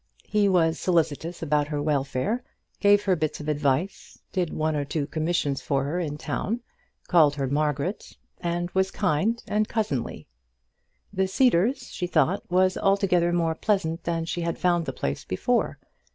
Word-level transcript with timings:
He 0.27 0.49
was 0.49 0.79
solicitous 0.79 1.43
about 1.43 1.67
her 1.67 1.79
welfare, 1.79 2.41
gave 2.79 3.03
her 3.03 3.15
bits 3.15 3.39
of 3.39 3.47
advice, 3.47 4.17
did 4.31 4.51
one 4.51 4.75
or 4.75 4.83
two 4.83 5.05
commissions 5.05 5.61
for 5.61 5.83
her 5.83 5.99
in 5.99 6.17
town, 6.17 6.61
called 7.07 7.35
her 7.35 7.45
Margaret, 7.47 8.17
and 8.39 8.71
was 8.71 8.89
kind 8.89 9.43
and 9.47 9.67
cousinly. 9.67 10.25
The 11.13 11.27
Cedars, 11.27 11.91
she 11.93 12.07
thought, 12.07 12.41
was 12.49 12.77
altogether 12.77 13.31
more 13.31 13.53
pleasant 13.53 14.03
than 14.05 14.25
she 14.25 14.41
had 14.41 14.57
found 14.57 14.87
the 14.87 14.91
place 14.93 15.23
before. 15.23 15.77